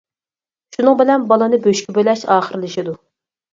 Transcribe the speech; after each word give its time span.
شۇنىڭ 0.77 0.97
بىلەن 1.01 1.27
بالىنى 1.33 1.61
بۆشۈككە 1.67 1.97
بۆلەش 2.01 2.27
ئاخىرلىشىدۇ. 2.39 2.99